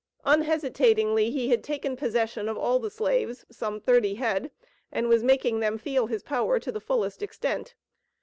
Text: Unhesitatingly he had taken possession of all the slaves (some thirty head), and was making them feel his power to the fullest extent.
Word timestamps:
Unhesitatingly 0.25 1.29
he 1.29 1.49
had 1.49 1.63
taken 1.63 1.95
possession 1.95 2.49
of 2.49 2.57
all 2.57 2.79
the 2.79 2.89
slaves 2.89 3.45
(some 3.51 3.79
thirty 3.79 4.15
head), 4.15 4.49
and 4.91 5.07
was 5.07 5.23
making 5.23 5.59
them 5.59 5.77
feel 5.77 6.07
his 6.07 6.23
power 6.23 6.59
to 6.59 6.71
the 6.71 6.81
fullest 6.81 7.21
extent. 7.21 7.75